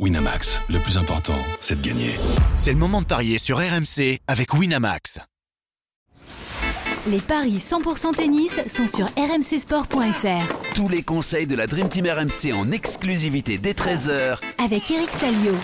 [0.00, 2.10] Winamax, le plus important, c'est de gagner.
[2.56, 5.20] C'est le moment de parier sur RMC avec Winamax.
[7.06, 10.74] Les paris 100% tennis sont sur rmcsport.fr.
[10.74, 15.54] Tous les conseils de la Dream Team RMC en exclusivité dès 13h Avec Eric Salio.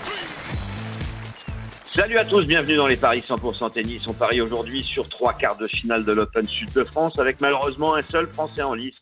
[1.93, 4.01] Salut à tous, bienvenue dans les paris 100% tennis.
[4.07, 7.95] On parie aujourd'hui sur trois quarts de finale de l'Open Sud de France avec malheureusement
[7.95, 9.01] un seul Français en lice.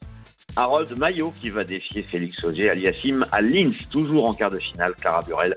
[0.55, 4.93] Harold Maillot qui va défier Félix Auger Aliassim à Linz, toujours en quart de finale.
[4.99, 5.55] Clara Burel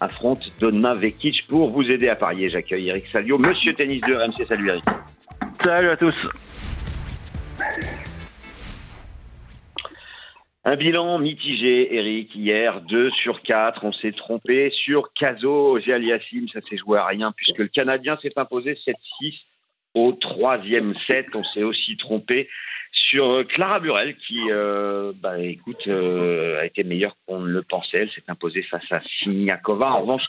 [0.00, 2.50] affronte Donna Vekic pour vous aider à parier.
[2.50, 4.46] J'accueille Eric Salio, monsieur tennis de RMC.
[4.46, 4.84] Salut Eric.
[5.62, 6.14] Salut à tous.
[10.66, 13.84] Un bilan mitigé, Eric, hier, 2 sur 4.
[13.84, 18.32] On s'est trompé sur Caso, Aliassim, ça s'est joué à rien puisque le Canadien s'est
[18.36, 19.34] imposé 7-6
[19.92, 21.26] au troisième set.
[21.34, 22.48] On s'est aussi trompé
[23.14, 27.62] sur euh, Clara Burel qui, euh, bah, écoute, euh, a été meilleure qu'on ne le
[27.62, 27.98] pensait.
[27.98, 29.92] Elle s'est imposée face à Siniakova.
[29.92, 30.24] En revanche,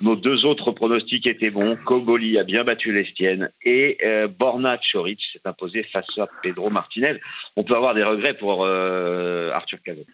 [0.00, 1.76] nos deux autres pronostics étaient bons.
[1.84, 3.98] Koboli a bien battu l'Estienne et
[4.38, 7.20] Borna Choric s'est imposé face à Pedro Martinez.
[7.56, 10.06] On peut avoir des regrets pour Arthur Cazot.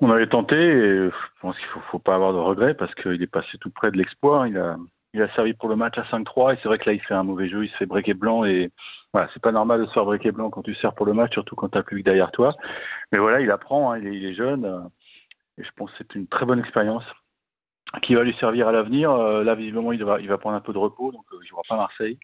[0.00, 2.94] On avait tenté et je pense qu'il ne faut, faut, pas avoir de regrets parce
[2.94, 4.48] qu'il est passé tout près de l'exploit.
[4.48, 4.76] Il a,
[5.12, 7.14] il a servi pour le match à 5-3 et c'est vrai que là il fait
[7.14, 8.70] un mauvais jeu, il se fait breaker blanc et
[9.12, 11.32] voilà, c'est pas normal de se faire breaker blanc quand tu sers pour le match,
[11.32, 12.54] surtout quand tu as plus que derrière toi.
[13.10, 14.80] Mais voilà, il apprend, hein, il, est, il, est, jeune euh,
[15.58, 17.04] et je pense que c'est une très bonne expérience
[18.02, 19.10] qui va lui servir à l'avenir.
[19.10, 21.48] Euh, là visiblement il va, il va prendre un peu de repos, donc euh, il
[21.48, 22.18] jouera pas Marseille.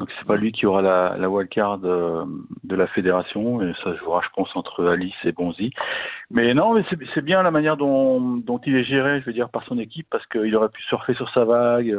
[0.00, 2.22] Donc c'est pas lui qui aura la, la wildcard de,
[2.64, 5.72] de, la fédération et ça jouera je pense entre Alice et Bonzi.
[6.30, 6.82] Mais non, mais
[7.14, 10.06] c'est bien la manière dont, dont, il est géré, je veux dire, par son équipe
[10.10, 11.94] parce qu'il aurait pu surfer sur sa vague,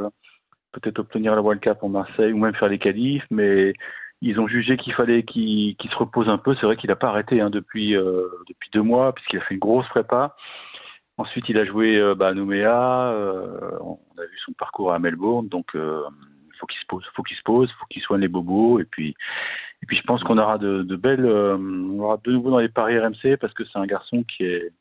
[0.71, 3.75] peut-être obtenir la wildcard pour Marseille ou même faire les qualifs, mais
[4.23, 6.55] ils ont jugé qu'il fallait qu'il se repose un peu.
[6.55, 9.53] C'est vrai qu'il n'a pas arrêté hein, depuis, euh, depuis deux mois puisqu'il a fait
[9.53, 10.35] une grosse prépa.
[11.17, 13.11] Ensuite, il a joué euh, bah, à Nouméa.
[13.11, 15.75] Euh, on a vu son parcours à Melbourne, donc
[16.61, 19.15] faut qu'il se pose, faut qu'il se pose, faut qu'il soigne les bobos et puis
[19.83, 22.59] et puis je pense qu'on aura de, de belles, euh, on aura de nouveau dans
[22.59, 24.71] les paris RMC parce que c'est un garçon qui est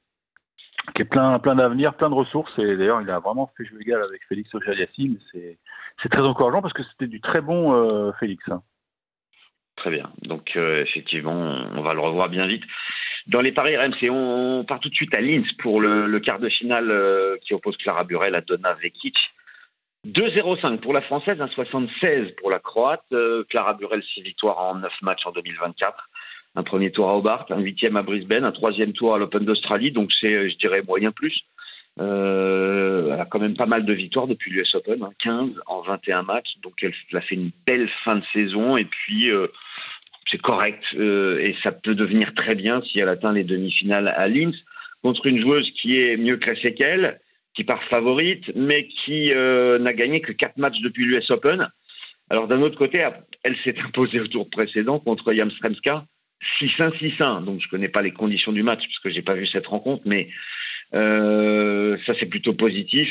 [0.95, 3.81] qui est plein plein d'avenir, plein de ressources et d'ailleurs il a vraiment fait jouer
[3.81, 4.87] égal avec Félix auger
[5.33, 5.59] C'est
[6.03, 8.47] c'est très encourageant parce que c'était du très bon euh, Félix.
[8.51, 8.63] Hein.
[9.77, 10.11] Très bien.
[10.23, 12.65] Donc euh, effectivement, on va le revoir bien vite.
[13.27, 16.49] Dans les paris RMC, on, part tout de suite à Linz pour le, quart de
[16.49, 16.93] finale
[17.43, 19.17] qui oppose Clara Burel à Donna Vekic.
[20.07, 23.05] 2-0-5 pour la Française, 1-76 pour la Croate.
[23.13, 26.09] Euh, Clara Burel, 6 victoires en 9 matchs en 2024.
[26.57, 29.93] Un premier tour à Hobart, un huitième à Brisbane, un troisième tour à l'Open d'Australie,
[29.93, 31.45] donc c'est, je dirais, moyen plus.
[32.01, 35.83] Euh, elle a quand même pas mal de victoires depuis l'US Open, 15 hein, en
[35.83, 39.49] 21 matchs, donc elle, a fait une belle fin de saison et puis euh,
[40.31, 44.29] c'est correct euh, et ça peut devenir très bien si elle atteint les demi-finales à
[44.29, 44.57] Linz
[45.03, 47.21] contre une joueuse qui est mieux classée qu'elle
[47.55, 51.69] qui part favorite, mais qui euh, n'a gagné que 4 matchs depuis l'US Open.
[52.29, 53.07] Alors d'un autre côté,
[53.43, 56.05] elle s'est imposée au tour précédent contre Jamstremska
[56.61, 57.45] 6-1, 6-1.
[57.45, 59.67] Donc je ne connais pas les conditions du match parce que j'ai pas vu cette
[59.67, 60.29] rencontre, mais
[60.95, 63.09] euh, ça c'est plutôt positif.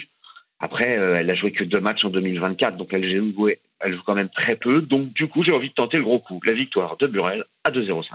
[0.62, 3.50] Après, euh, elle a joué que deux matchs en 2024, donc elle joue,
[3.80, 4.82] elle joue quand même très peu.
[4.82, 7.72] Donc du coup, j'ai envie de tenter le gros coup, la victoire de Burel à
[7.72, 8.06] 2-0-5.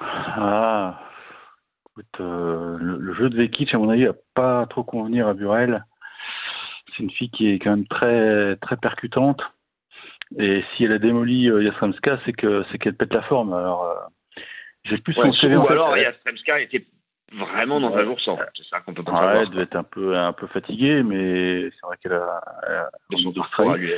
[0.00, 1.00] Ah,
[1.92, 5.84] Écoute, euh, le, jeu de Vekic, à mon avis, va pas trop convenir à Burel.
[6.88, 9.42] C'est une fille qui est quand même très très percutante.
[10.38, 11.70] Et si elle a démoli euh,
[12.24, 13.52] c'est que c'est qu'elle pète la forme.
[13.52, 14.40] Alors, euh,
[14.84, 15.56] j'ai plus son CV.
[15.56, 16.86] Ou alors Yastrzemska était
[17.34, 18.38] vraiment dans un jour sans.
[18.56, 21.70] C'est ça qu'on peut pas ouais, Elle devait être un peu, un peu fatiguée, mais
[21.70, 22.40] c'est vrai qu'elle a.
[23.10, 23.90] Australie.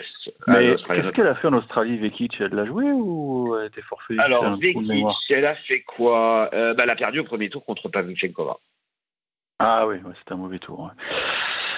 [0.47, 4.17] Mais qu'est-ce qu'elle a fait en Australie, Vekic Elle l'a joué ou elle était forfait
[4.19, 6.51] Alors, Vekic, elle a fait quoi?
[6.53, 8.57] Euh, bah, Elle a perdu au premier tour contre Pavlyuchenkova.
[9.59, 10.91] Ah oui, ouais, c'était un mauvais tour.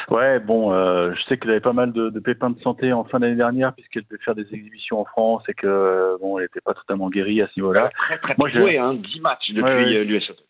[0.09, 3.05] Ouais, bon, euh, je sais qu'elle avait pas mal de, de, pépins de santé en
[3.05, 6.61] fin d'année dernière puisqu'elle devait faire des exhibitions en France et que bon, elle n'était
[6.61, 7.91] pas totalement guérie à ce niveau-là.
[7.91, 10.45] Très très Moi, joué, hein, 10 matchs depuis ouais, l'US Open.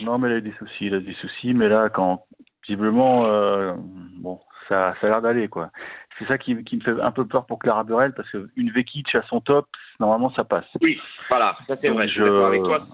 [0.00, 2.24] Non, mais il a des soucis, il a des soucis, mais là, quand
[2.66, 3.74] visiblement, euh,
[4.18, 5.70] bon, ça, ça a l'air d'aller, quoi.
[6.18, 9.14] C'est ça qui, qui, me fait un peu peur pour Clara Burel, parce qu'une Vekic
[9.14, 9.66] à son top,
[10.00, 10.66] normalement, ça passe.
[10.80, 10.98] Oui,
[11.28, 12.86] voilà, ça c'est vrai, je suis avec toi.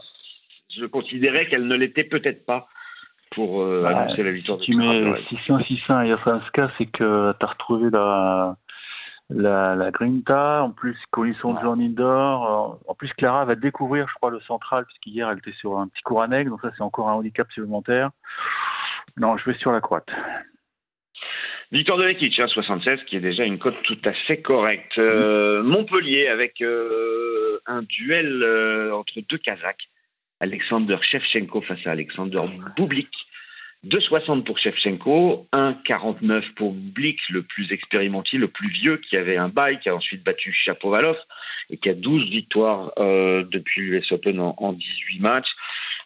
[0.76, 2.68] Je considérais qu'elle ne l'était peut-être pas
[3.30, 7.32] pour euh, bah, annoncer la victoire si tu mets 6-1, 6-1 et Yasanska, c'est que
[7.32, 8.56] tu as retrouvé la
[9.30, 11.84] la, la Grinta, en plus Colisson ouais.
[11.84, 12.80] Indoor.
[12.86, 16.02] En plus, Clara va découvrir, je crois, le central, puisqu'hier elle était sur un petit
[16.02, 18.10] cours à donc ça c'est encore un handicap supplémentaire.
[19.16, 20.10] Non, je vais sur la croate.
[21.72, 24.98] Victor de hein, 76, qui est déjà une cote tout à fait correcte.
[24.98, 29.88] Euh, Montpellier avec euh, un duel euh, entre deux Kazakhs.
[30.40, 32.42] Alexander Shevchenko face à Alexander
[32.76, 33.08] Bublik.
[33.86, 39.48] 2,60 pour Shevchenko, 1,49 pour Bublik, le plus expérimenté, le plus vieux, qui avait un
[39.48, 41.16] bail, qui a ensuite battu Chapovalov
[41.70, 45.50] et qui a 12 victoires euh, depuis l'US Open en, en 18 matchs.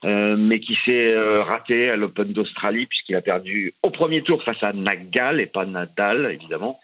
[0.05, 4.45] Euh, mais qui s'est euh, raté à l'Open d'Australie puisqu'il a perdu au premier tour
[4.45, 6.79] face à Nagal et pas Nadal évidemment.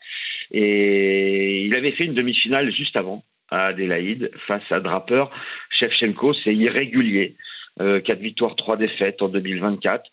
[0.51, 5.27] Et il avait fait une demi-finale juste avant à Adélaïde face à Draper.
[5.71, 7.37] Shevchenko, c'est irrégulier.
[7.81, 10.05] Euh, 4 victoires, 3 défaites en 2024.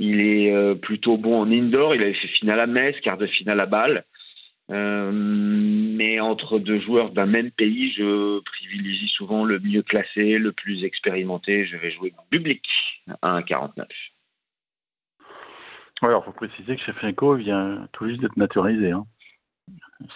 [0.00, 1.94] Il est euh, plutôt bon en indoor.
[1.94, 4.04] Il avait fait finale à Metz, quart de finale à Bâle.
[4.70, 10.52] Euh, mais entre deux joueurs d'un même pays, je privilégie souvent le mieux classé, le
[10.52, 11.66] plus expérimenté.
[11.66, 12.64] Je vais jouer public
[13.20, 13.84] à 1,49.
[16.00, 18.92] Ouais, alors faut préciser que Shevchenko vient tout juste d'être naturalisé.
[18.92, 19.04] Hein.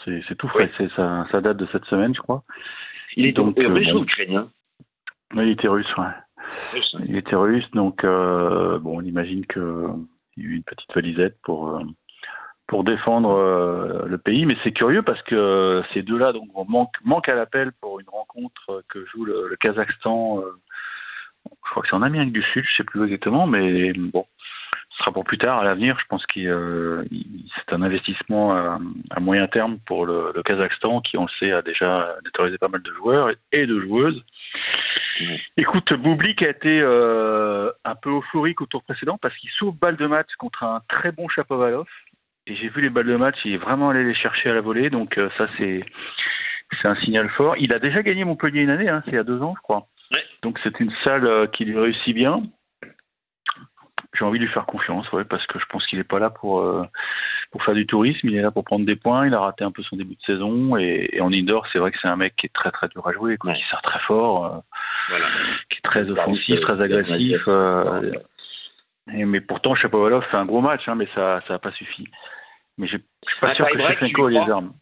[0.06, 2.42] C'est, tout frais, c'est, ça, ça date de cette semaine, je crois.
[3.16, 4.48] Il est donc euh, russe ou ukrainien?
[5.34, 6.06] Oui, il était russe, ouais.
[7.06, 11.36] Il était russe, donc euh, bon, on imagine qu'il y a eu une petite valisette
[11.42, 11.82] pour, euh,
[12.66, 14.46] pour défendre euh, le pays.
[14.46, 18.08] Mais c'est curieux parce que ces deux-là donc, on manque, manque à l'appel pour une
[18.08, 20.42] rencontre que joue le, Kazakhstan.
[21.46, 24.26] je crois que c'est en Amérique du Sud, je sais plus exactement, mais bon,
[24.90, 25.98] ce sera pour plus tard, à l'avenir.
[26.00, 27.04] Je pense que
[27.56, 32.16] c'est un investissement à, moyen terme pour le, Kazakhstan qui, on le sait, a déjà
[32.24, 34.24] naturalisé pas mal de joueurs et de joueuses.
[35.56, 39.96] Écoute, Boublik a été euh, un peu euphorique au tour précédent parce qu'il sauve balle
[39.96, 41.86] de match contre un très bon Chapovalov.
[42.46, 44.60] Et j'ai vu les balles de match, il est vraiment allé les chercher à la
[44.60, 45.82] volée, donc euh, ça c'est
[46.80, 47.56] c'est un signal fort.
[47.58, 49.62] Il a déjà gagné Montpellier une année, hein, c'est il y a deux ans, je
[49.62, 49.86] crois.
[50.12, 50.22] Ouais.
[50.42, 52.42] Donc c'est une salle euh, qui lui réussit bien.
[54.14, 56.30] J'ai envie de lui faire confiance, ouais, parce que je pense qu'il n'est pas là
[56.30, 56.84] pour euh,
[57.54, 59.28] pour faire du tourisme, il est là pour prendre des points.
[59.28, 61.92] Il a raté un peu son début de saison et, et en indoor, c'est vrai
[61.92, 63.56] que c'est un mec qui est très très dur à jouer, quoi, Ouais.
[63.56, 64.58] qui sert très fort, euh,
[65.08, 65.26] Voilà.
[65.70, 67.42] qui est très offensif, très agressif.
[67.46, 68.10] euh,
[69.14, 72.08] et- mais pourtant, Chapovalov fait un gros match, hein, mais ça ça n'a pas suffi.
[72.76, 74.72] Mais je suis pas Un sûr que Shevchenko ait les armes.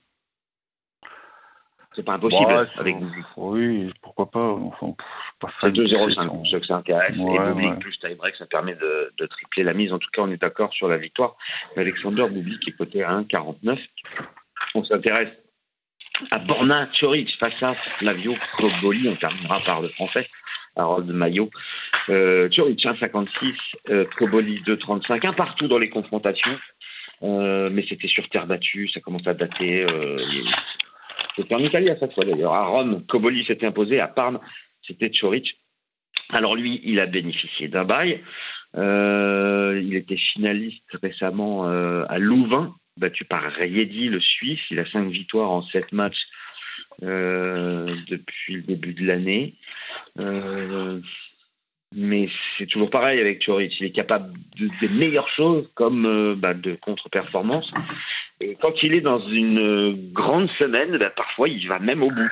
[1.94, 2.96] C'est pas impossible Ouais, avec.
[3.36, 4.48] Oui, pourquoi pas.
[4.48, 4.94] Enfin,
[5.42, 7.16] C'est fan de 2,05 son- pour ceux que ça intéresse.
[7.18, 7.78] Ouais, et Bublik ouais.
[7.78, 9.92] plus tie-break, ça permet de, de tripler la mise.
[9.92, 11.36] En tout cas, on est d'accord sur la victoire
[11.76, 13.78] d'Alexander Bublik qui est coté à 1,49.
[14.74, 15.28] On s'intéresse
[16.30, 19.08] à Borna Choric face à Flavio Koboli.
[19.08, 20.28] On terminera par le français,
[20.76, 21.50] Harold Maillot.
[22.08, 23.54] Euh, Choric 1,56,
[23.90, 25.26] euh, Koboli 2,35.
[25.26, 26.58] Un partout dans les confrontations.
[27.24, 29.86] Euh, mais c'était sur terre battue, ça commence à dater.
[29.88, 30.16] Euh,
[31.36, 32.52] c'était en Italie à chaque fois d'ailleurs.
[32.52, 34.00] À Rome, Koboli s'était imposé.
[34.00, 34.40] À Parme,
[34.86, 35.56] c'était Choric.
[36.30, 38.22] Alors lui, il a bénéficié d'un bail.
[38.76, 44.60] Euh, il était finaliste récemment euh, à Louvain, battu par Rayedi, le Suisse.
[44.70, 46.22] Il a cinq victoires en sept matchs
[47.02, 49.54] euh, depuis le début de l'année.
[51.94, 53.78] Mais c'est toujours pareil avec Choric.
[53.78, 57.70] Il est capable de, des meilleures choses comme bah, de contre-performance.
[58.42, 62.30] Et quand il est dans une grande semaine, bah, parfois il va même au bout.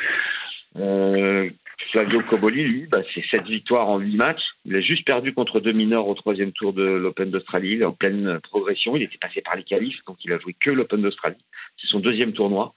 [0.76, 1.48] Euh,
[1.92, 4.42] Flavio Koboli, lui, bah, c'est sept victoires en huit matchs.
[4.64, 7.74] Il a juste perdu contre deux mineurs au troisième tour de l'Open d'Australie.
[7.74, 8.96] Il est en pleine progression.
[8.96, 11.44] Il était passé par les qualifs, donc il a joué que l'Open d'Australie.
[11.76, 12.74] C'est son deuxième tournoi.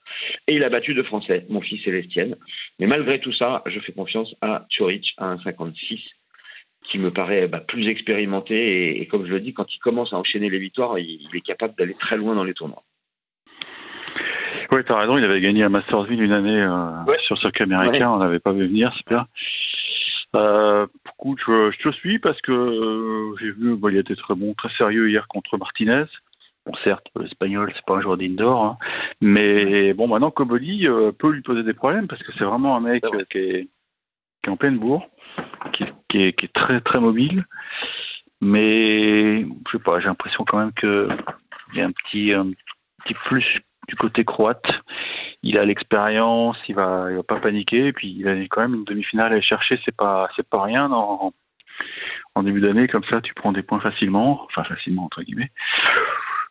[0.48, 2.36] Et il a battu deux Français, mon fils Célestienne.
[2.80, 6.02] Mais malgré tout ça, je fais confiance à Choric à 1,56
[6.92, 8.56] qui me paraît bah, plus expérimenté.
[8.56, 11.42] Et, et comme je le dis, quand il commence à enchaîner les victoires, il est
[11.42, 12.84] capable d'aller très loin dans les tournois.
[14.74, 17.18] Oui, t'as raison, il avait gagné à Mastersville une année euh, Ouais.
[17.28, 19.28] sur circuit américain, on n'avait pas vu venir, c'est bien.
[20.36, 24.34] Euh, écoute, je, je te suis parce que euh, j'ai vu, bah, il était très
[24.34, 26.06] bon, très sérieux hier contre Martinez.
[26.66, 28.78] Bon, certes, l'espagnol, c'est pas un joueur d'indoor, hein,
[29.22, 32.80] mais bon, maintenant, Koboli euh, peut lui poser des problèmes parce que c'est vraiment un
[32.80, 33.68] mec euh, qui, est,
[34.42, 35.06] qui est en pleine bourre,
[35.74, 37.46] qui, qui, est, qui est très très mobile,
[38.42, 41.10] mais je sais pas, j'ai l'impression quand même que
[41.74, 42.52] il y a un petit, un
[43.04, 43.60] petit plus
[43.94, 44.66] du côté croate.
[45.44, 48.86] Il a l'expérience, il va, va pas paniquer, et puis il a quand même une
[48.86, 51.32] demi-finale à chercher, c'est pas, c'est pas rien en,
[52.34, 55.52] en début d'année comme ça, tu prends des points facilement, enfin facilement entre guillemets.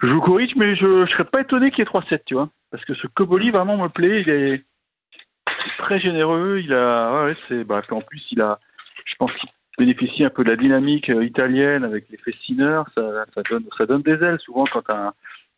[0.00, 2.48] Je joue Koric, mais je, je serais pas étonné qu'il y ait 3-7, tu vois,
[2.70, 4.64] parce que ce Koboli vraiment me plaît, il est
[5.78, 8.60] très généreux, il a, c'est, bah, en plus il a,
[9.04, 13.24] je pense qu'il bénéficie un peu de la dynamique euh, italienne avec l'effet Sinner, ça,
[13.34, 15.12] ça donne, ça donne des ailes souvent quand un,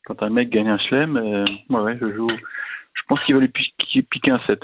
[0.05, 1.17] quand un mec gagne un chelem.
[1.17, 2.31] Euh, ouais, je joue.
[2.95, 4.61] Je pense qu'il va lui piquer, un 7.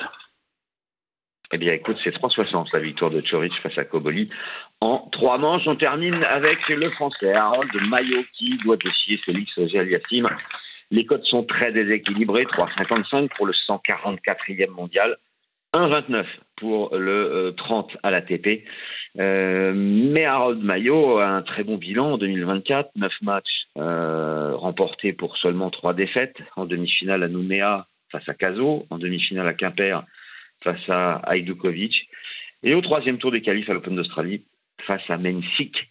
[1.52, 4.30] Eh bien, écoute, c'est 3,60 la victoire de Choric face à Koboli.
[4.80, 10.28] En trois manches, on termine avec le Français Harold Maillot qui doit défier Félix Auger-Aliassime.
[10.92, 15.16] Les cotes sont très déséquilibrées, 3,55 pour le 144e mondial.
[15.74, 16.24] 1,29
[16.56, 18.64] pour le 30 à l'ATP.
[19.18, 25.12] Euh, mais Harold Mayo a un très bon bilan en 2024, 9 matchs euh, remportés
[25.12, 30.04] pour seulement 3 défaites, en demi-finale à Nouméa face à Caso, en demi-finale à Quimper
[30.62, 32.08] face à Ajdukovic,
[32.62, 34.44] et au troisième tour des qualifs à l'Open d'Australie
[34.86, 35.90] face à Mensik.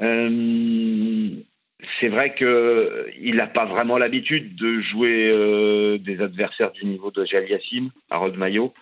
[0.00, 1.30] Euh,
[2.00, 7.24] c'est vrai qu'il n'a pas vraiment l'habitude de jouer euh, des adversaires du niveau de
[7.24, 8.74] Yassim, Harold Mayo.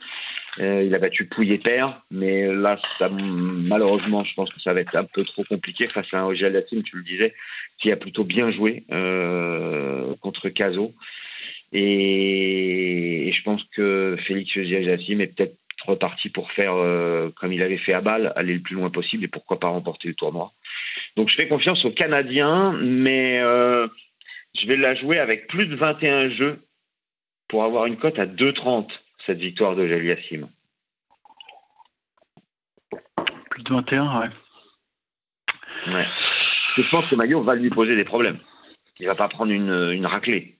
[0.58, 4.80] Euh, il a battu Pouillet Père, mais là, ça, malheureusement, je pense que ça va
[4.80, 7.34] être un peu trop compliqué face à un Yassim, tu le disais,
[7.78, 10.94] qui a plutôt bien joué euh, contre Caso.
[11.72, 17.76] Et, je pense que Félix Yassim est peut-être reparti pour faire euh, comme il avait
[17.76, 20.52] fait à Bâle, aller le plus loin possible et pourquoi pas remporter le tournoi.
[21.16, 23.40] Donc je fais confiance aux Canadiens, mais
[24.60, 26.60] je vais la jouer avec plus de 21 jeux
[27.48, 28.88] pour avoir une cote à 2,30
[29.26, 30.48] cette victoire de Jaliassim.
[33.50, 34.28] Plus de 21, ouais.
[35.88, 36.06] ouais.
[36.76, 38.38] Je pense que Maillot va lui poser des problèmes.
[38.98, 40.56] Il va pas prendre une, une raclée.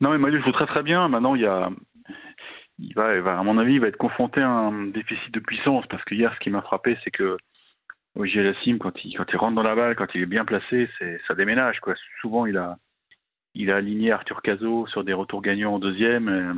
[0.00, 1.08] Non, mais Maillot joue très très bien.
[1.08, 1.70] Maintenant, il y a.
[2.80, 6.04] Il va, à mon avis, il va être confronté à un déficit de puissance parce
[6.04, 7.36] que hier, ce qui m'a frappé, c'est que
[8.16, 11.20] Jaliassim, quand il, quand il rentre dans la balle, quand il est bien placé, c'est
[11.26, 11.80] ça déménage.
[11.80, 11.94] Quoi.
[12.20, 12.78] Souvent, il a,
[13.54, 16.28] il a aligné Arthur Cazot sur des retours gagnants en deuxième.
[16.28, 16.54] Euh,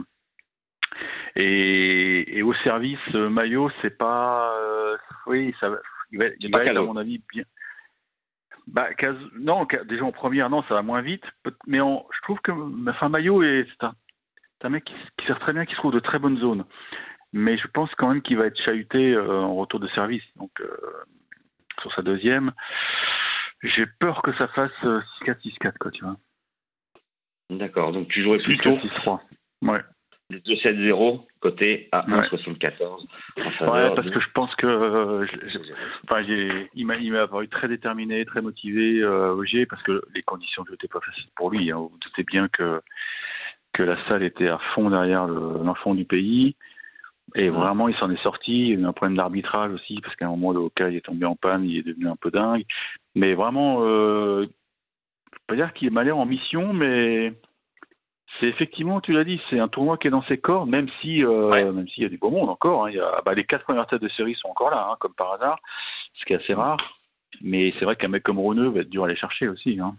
[1.37, 4.55] et, au service, euh, Maillot, c'est pas.
[4.61, 5.71] Euh, oui, ça,
[6.11, 7.45] il va, il va être, à mon avis, bien.
[8.67, 8.89] Bah,
[9.39, 11.25] non, déjà en première, non, ça va moins vite.
[11.67, 12.53] Mais je trouve que
[12.89, 13.95] enfin, Maillot est, un,
[14.63, 16.65] un, mec qui, sert très bien, qui se trouve de très bonnes zones.
[17.33, 20.23] Mais je pense quand même qu'il va être chahuté euh, en retour de service.
[20.37, 20.51] Donc,
[21.81, 22.53] sur sa deuxième,
[23.63, 26.17] j'ai peur que ça fasse 6-4, 6-4, quoi, tu vois.
[27.51, 28.77] D'accord, donc tu jouerais plutôt.
[28.77, 29.21] 6-3.
[29.63, 29.81] Ouais.
[30.31, 33.05] 2-7-0 côté à 1,74.
[33.37, 35.27] Ouais, parce que je pense que euh,
[36.05, 39.35] enfin, il m'a apparu très déterminé, très motivé, euh,
[39.69, 41.73] parce que les conditions n'étaient pas faciles pour lui.
[41.73, 41.79] Hein.
[41.79, 42.81] Vous doutez bien que,
[43.73, 46.55] que la salle était à fond derrière l'enfant du pays.
[47.35, 48.53] Et vraiment, il s'en est sorti.
[48.53, 51.05] Il y a eu un problème d'arbitrage aussi, parce qu'à un moment, le hockey est
[51.05, 52.65] tombé en panne, il est devenu un peu dingue.
[53.15, 57.33] Mais vraiment, euh, je ne peux pas dire qu'il est malin en mission, mais
[58.39, 61.25] c'est effectivement, tu l'as dit, c'est un tournoi qui est dans ses corps, même si,
[61.25, 62.85] euh, même s'il y a du beau monde encore.
[62.87, 64.97] Hein, il y a, bah, les quatre premières têtes de série sont encore là, hein,
[64.99, 65.59] comme par hasard,
[66.15, 66.79] ce qui est assez rare.
[67.43, 69.79] Mais c'est vrai qu'un mec comme Reneux va être dur à aller chercher aussi.
[69.81, 69.95] Hein.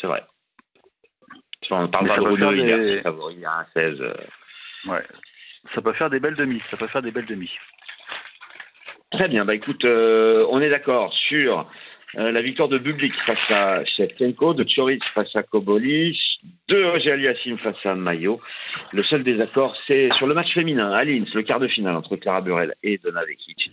[0.00, 0.24] C'est vrai.
[1.70, 4.00] On parle pas de Reneux, il, est favori, il un 16.
[4.00, 4.14] Euh.
[4.86, 5.04] Ouais.
[5.74, 6.62] Ça peut faire des belles demi.
[6.70, 7.50] Ça peut faire des belles demi.
[9.10, 9.44] Très bien.
[9.44, 11.66] Bah écoute, euh, on est d'accord sur
[12.16, 16.18] euh, la victoire de Bublik face à Shevchenko, de Choric face à Kobolich,
[16.68, 18.40] de Roger Aliassim face à Mayo.
[18.92, 22.16] Le seul désaccord, c'est sur le match féminin à Linz, le quart de finale entre
[22.16, 23.70] Clara Burel et Donna Vekic.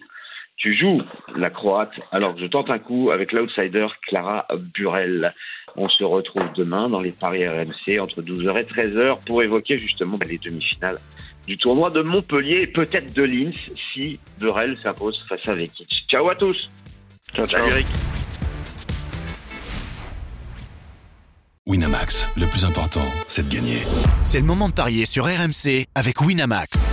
[0.57, 1.01] Tu joues
[1.35, 5.33] la Croate alors que je tente un coup avec l'outsider Clara Burel.
[5.75, 10.17] On se retrouve demain dans les paris RMC entre 12h et 13h pour évoquer justement
[10.25, 10.99] les demi-finales
[11.47, 13.55] du tournoi de Montpellier, peut-être de Linz
[13.91, 16.05] si Burel s'impose face à Vekic.
[16.07, 16.69] Ciao à tous.
[17.35, 17.65] Ciao, ciao.
[17.67, 17.87] Eric.
[21.65, 23.79] Winamax, le plus important, c'est de gagner.
[24.23, 26.92] C'est le moment de parier sur RMC avec Winamax.